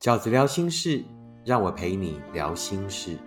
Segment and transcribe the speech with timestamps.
[0.00, 1.04] 饺子聊心事，
[1.44, 3.18] 让我陪你聊心事。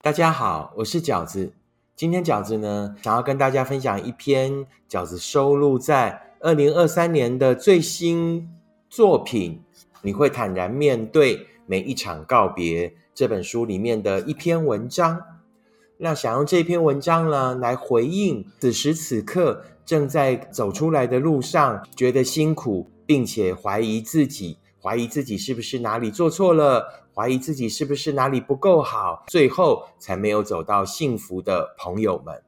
[0.00, 1.52] 大家好，我是饺子。
[1.94, 8.48] 今天饺子呢，想要跟大家分享一篇饺子收录在二零二三年的最新
[8.88, 9.62] 作品。
[10.00, 12.94] 你会坦然面对每一场告别。
[13.14, 15.22] 这本书里面的一篇文章，
[15.98, 32.42] 那想用这篇文章呢来回应此时此刻正在走出来的路上，觉得辛苦，并且怀疑自己，怀疑自己是不是哪里做错了，怀疑自己是不是哪里不够好，最后才没有走到幸福的朋友们。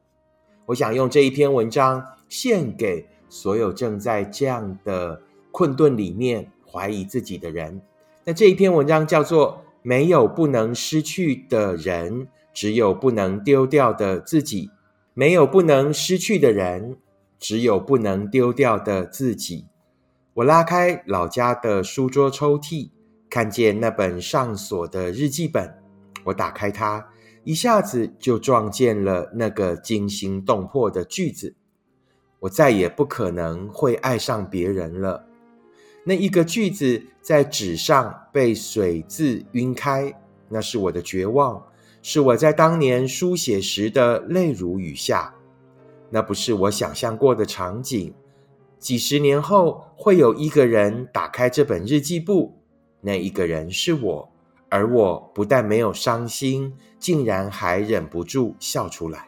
[0.65, 5.21] 我想用这一篇文章献给所有正在这样的
[5.53, 7.83] 困顿里面怀疑自己的人。
[8.25, 9.61] 那这一篇文章叫做。
[9.87, 14.71] 没有不能失去的人，只有不能丢掉的自己。
[15.13, 16.97] 没有不能失去的人，
[17.39, 19.67] 只有不能丢掉的自己。
[20.33, 22.89] 我拉开老家的书桌抽屉，
[23.29, 25.75] 看见那本上锁的日记本。
[26.25, 27.11] 我打开它，
[27.45, 31.55] 一下子就撞见了那个惊心动魄的句子：
[32.41, 35.27] 我再也不可能会爱上别人了。
[36.07, 40.15] 那一个句子在纸上被水渍晕开，
[40.51, 41.67] 那是我的绝望，
[42.03, 45.35] 是我在当年书写时的泪如雨下。
[46.11, 48.15] 那不是我想象过的场景。
[48.79, 52.55] 几十年后，会有一个人打开这本日记簿，
[53.01, 54.31] 那一个人是我，
[54.69, 59.27] 而我不但没有伤心，竟然还忍不住笑出来。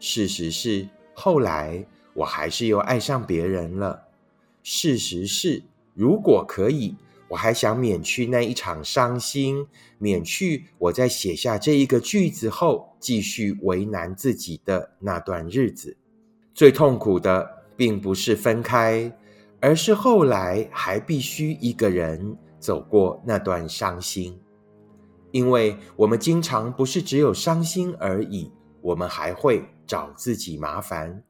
[0.00, 4.04] 事实是，后来我还是又爱上别人了。
[4.62, 5.62] 事实是。
[5.94, 6.96] 如果可以，
[7.28, 9.66] 我还想免去那一场伤心，
[9.98, 15.96] 免去我在写下这一个句子后继续为难自己的那段日子。
[16.52, 19.10] 最痛苦的并不是分开，
[19.60, 24.38] 而是后来还必须一个人走过那段伤心。
[25.32, 31.24] 因为我们经常不是只有伤心而已，我们还会找自己麻烦，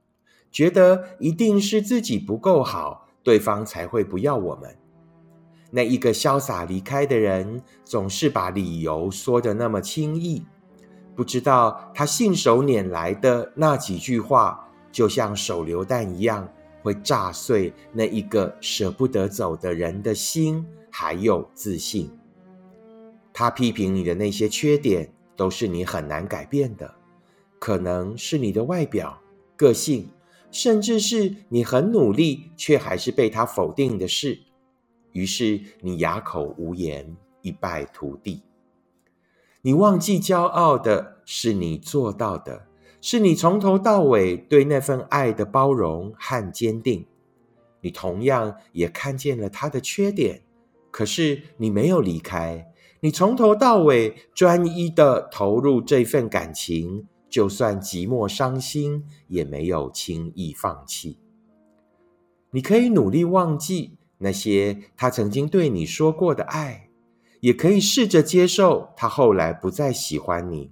[0.50, 3.03] 觉得一定是自己不够好。
[3.24, 4.76] 对方才会不要我们。
[5.70, 10.44] 那一个潇洒离开的人，总是把理由说的那么轻易，
[11.16, 16.48] 不知道他信手拈来的那几句话，就像手榴弹一样，
[16.82, 22.08] 会炸碎那一个舍不得走的人的心，还有自信。
[23.32, 26.94] 他批评你的那些缺点，都是你很难改变的，
[27.58, 29.18] 可能是你的外表、
[29.56, 30.08] 个性。
[30.54, 34.38] 甚至是你很努力，却还是被他否定的事，
[35.10, 38.40] 于是你哑口无言，一败涂地。
[39.62, 42.68] 你忘记骄傲的是你做到的，
[43.00, 47.04] 是你从头到尾对那份爱的包容和坚定。
[47.80, 50.42] 你同样也看见了他的缺点，
[50.92, 57.08] 可是你没有离开，你从头到尾专一的投入这份感情。
[57.34, 61.18] 就算寂寞伤心，也没有轻易放弃。
[62.52, 66.90] 你可以努力忘记那些他曾经对你说过的爱，
[67.40, 70.70] 也可以试着接受他后来不再喜欢你。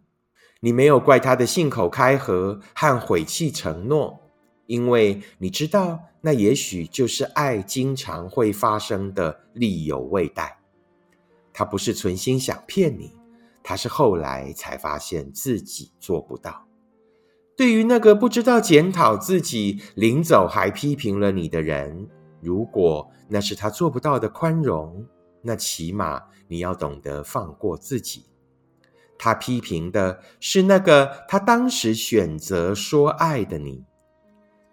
[0.60, 4.20] 你没有怪他的信口开河和毁弃承诺，
[4.66, 10.60] 因为你知道那也许就是爱经常会发生的力有未逮。
[11.52, 13.10] 他不是存心想骗你。
[13.62, 16.66] 他是后来才发现自己做不到。
[17.56, 22.08] 对于那个不知道检讨自己、临走还批评了你的人，
[22.40, 25.06] 如果那是他做不到的宽容，
[25.42, 28.24] 那起码你要懂得放过自己。
[29.18, 33.84] 他批评的是那个他当时选择说爱的你，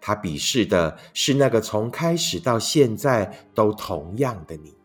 [0.00, 4.76] 他鄙视的是那个从开始到现在都同样的你，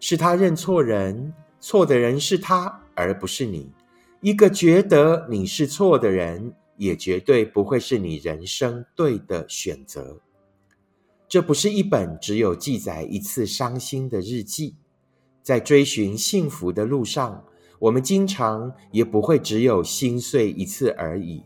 [0.00, 1.32] 是他认错人，
[1.66, 2.82] 错的人是他。
[2.94, 3.72] 而不是你，
[4.20, 10.20] 一个觉得你是错的人，也绝对不会是你人生对的选择。
[11.26, 14.76] 这不是一本只有记载一次伤心的日记，
[15.42, 17.44] 在追寻幸福的路上，
[17.80, 21.42] 我们经常也不会只有心碎一次而已。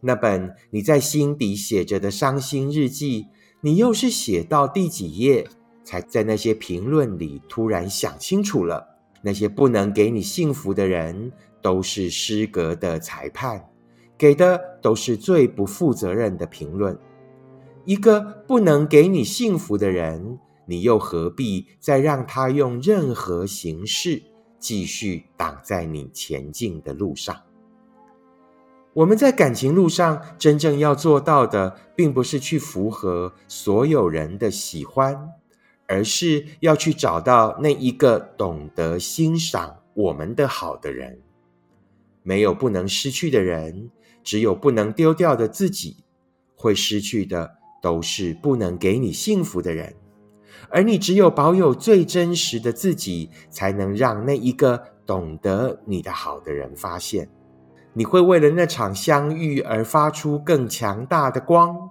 [0.00, 3.28] 那本你在心底写着的伤心日记，
[3.60, 5.46] 你又是写到第几页，
[5.84, 8.91] 才在那些评论里突然想清楚了？
[9.22, 11.32] 那些不能给你幸福的人，
[11.62, 13.64] 都是失格的裁判，
[14.18, 16.98] 给的都是最不负责任的评论。
[17.84, 24.22] 一个不能给你幸福的人，你又何必再让他用任何形式
[24.58, 27.36] 继续挡在你前进的路上。
[28.94, 35.30] 我们在感情路上真正要做到的，并不是去符合所有人的喜欢，
[35.92, 41.20] 而是要去找到那一个懂得欣赏我们的好的人。
[42.22, 43.90] 没有不能失去的人，
[44.24, 45.98] 只有不能丢掉的自己。
[46.56, 49.94] 会失去的都是不能给你幸福的人，
[50.70, 57.28] 而你只有保有最真实的自己，才能让那一个懂得你的好的人发现。
[57.92, 61.90] 你会为了那场相遇而发出更强大的光。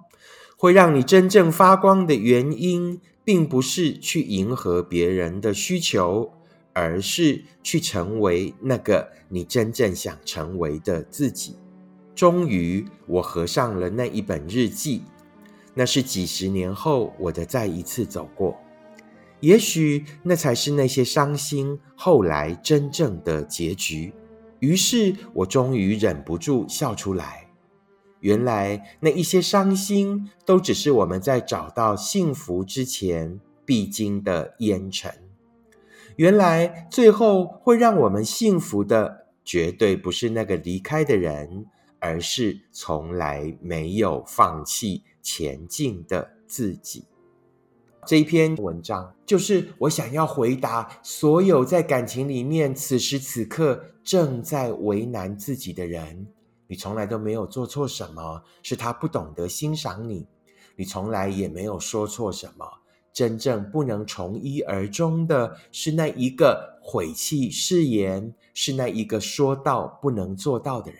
[0.56, 6.32] 会让你真正发光的原因，并不是去迎合别人的需求，
[6.72, 11.56] 而是去成为那个你真正想成为的自己。
[12.14, 15.02] 终于，我合上了那一本日记。
[15.74, 18.58] 那是几十年后我的再一次走过。
[19.40, 24.12] 也许那才是那些伤心后来真正的结局。
[24.60, 27.48] 于是我终于忍不住笑出来。
[28.22, 35.14] 原来那一些伤心，都只是我们在找到幸福之前必经的烟尘。
[36.16, 41.66] 原来最后会让我们幸福的，绝对不是那个离开的人。
[42.04, 47.04] 而是从来没有放弃前进的自己。
[48.04, 56.26] 这一篇文章就是我想要回答所有在感情里面此时此刻正在为难自己的人：
[56.72, 60.24] 你从来都没有做错什么，是他不懂得欣赏你；
[60.74, 62.66] 你从来也没有说错什么，
[63.12, 70.98] 真正不能从一而终的是那一个悔弃誓言，是那一个说到不能做到的人。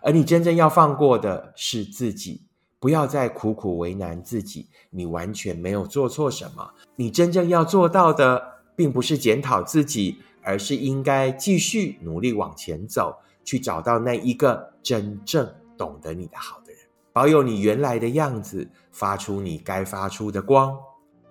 [0.00, 2.46] 而你真正要放过的是自己，
[2.78, 4.70] 不要再苦苦为难自己。
[4.88, 6.66] 你完全没有做错什么。
[6.96, 8.42] 你真正要做到的，
[8.74, 16.80] 并不是检讨自己，而是应该继续努力往前走，去找到那一个真正懂得你的好的人，
[17.12, 20.76] 保有你原来的样子，发出你该发出的光，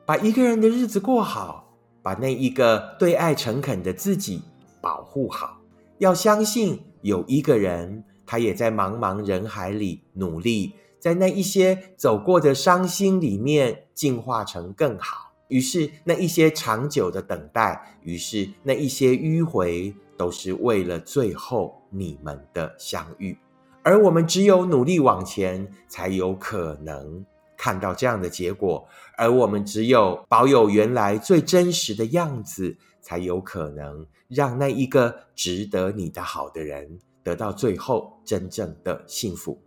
[0.06, 4.44] 把一个人的日子过好，把那一个对爱诚恳的自己
[4.82, 5.60] 保护好。
[5.98, 8.04] 要相信有一个人。
[8.32, 15.32] 他也在茫茫人海里努力，在那一些走过的伤心里面进化成更好。
[15.48, 23.38] 于是那一些长久的等待，于是那一些迂回，都是为了最后你们的相遇。
[23.82, 27.26] 而我们只有努力往前，才有可能
[27.56, 28.86] 看到这样的结果。
[29.18, 37.00] 而我们只有保有原来最真实的样子，才有可能让那一个值得你的好的人。
[37.22, 39.62] 得到最后真正的幸福，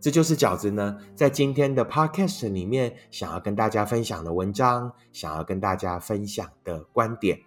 [0.00, 7.38] 这就是饺子呢，在今天的 podcast 里面想要跟大家分享的文章，想要跟大家分享的观点。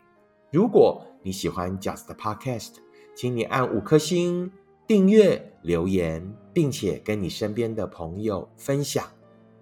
[0.54, 2.74] 如果你喜欢饺子的 podcast，
[3.16, 4.52] 请你按五颗星
[4.86, 9.04] 订阅、留言，并且跟你身边的朋友分享。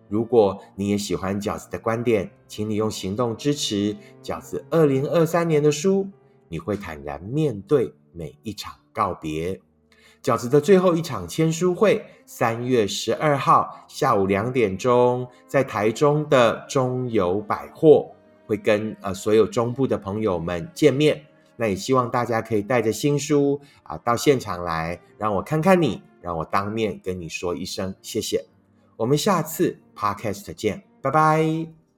[0.09, 6.09] 如果你也喜欢饺子的观点，请你用行动支持饺子二零二三年的书。
[6.49, 8.73] 你会坦然面对每一场。
[8.93, 9.61] 告别
[10.21, 18.11] 饺子的最后一场签书会，三月十二号下午两点钟，在台中的中友百货
[18.51, 21.23] 会跟呃所有中部的朋友们见面。
[21.55, 28.43] 那也希望大家可以带着新书啊到现场来，让我看看你，让我当面跟你说一声谢谢。
[28.97, 31.80] 我们下次 podcast 见，拜拜。